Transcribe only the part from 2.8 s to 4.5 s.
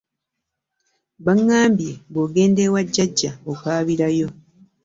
jjajja okaabirayo.